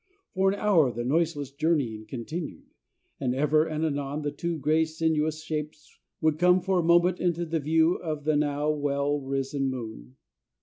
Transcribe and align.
For 0.33 0.49
an 0.49 0.55
hour 0.55 0.91
the 0.91 1.03
noiseless 1.05 1.51
journeying 1.51 2.07
continued, 2.07 2.65
and 3.19 3.35
ever 3.35 3.67
and 3.67 3.85
anon 3.85 4.23
the 4.23 4.31
two 4.31 4.57
gray, 4.57 4.83
sinuous 4.83 5.43
shapes 5.43 5.95
would 6.21 6.39
come 6.39 6.59
for 6.59 6.79
a 6.79 6.83
moment 6.83 7.19
into 7.19 7.45
the 7.45 7.59
view 7.59 7.97
of 7.97 8.23
the 8.23 8.35
now 8.35 8.71
well 8.71 9.19
risen 9.21 9.69
moon. 9.69 10.15